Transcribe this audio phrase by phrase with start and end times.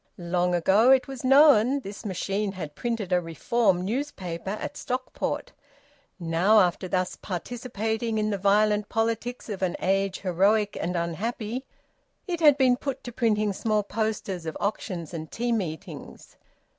[0.17, 5.51] Long ago, it was known, this machine had printed a Reform newspaper at Stockport.
[6.19, 11.65] Now, after thus participating in the violent politics of an age heroic and unhappy,
[12.25, 16.35] it had been put to printing small posters of auctions and tea meetings.